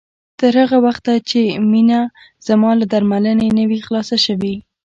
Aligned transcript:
تر 0.39 0.53
هغه 0.61 0.77
وخته 0.85 1.13
چې 1.29 1.41
مينه 1.71 1.99
زما 2.47 2.71
له 2.79 2.85
درملنې 2.93 3.47
نه 3.57 3.63
وي 3.69 3.79
خلاصه 3.85 4.17
شوې 4.25 4.55